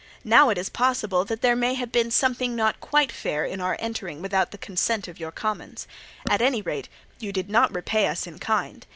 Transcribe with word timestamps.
Now 0.23 0.49
it 0.49 0.57
is 0.57 0.67
possible 0.67 1.25
that 1.25 1.43
there 1.43 1.55
may 1.55 1.75
have 1.75 1.91
been 1.91 2.09
something 2.09 2.55
not 2.55 2.79
quite 2.79 3.11
fair 3.11 3.45
in 3.45 3.61
our 3.61 3.77
entering 3.79 4.19
without 4.19 4.49
the 4.49 4.57
consent 4.57 5.07
of 5.07 5.19
your 5.19 5.31
commons. 5.31 5.85
At 6.27 6.41
any 6.41 6.63
rate 6.63 6.89
you 7.19 7.31
did 7.31 7.51
not 7.51 7.71
repay 7.71 8.07
us 8.07 8.25
in 8.25 8.39
kind. 8.39 8.87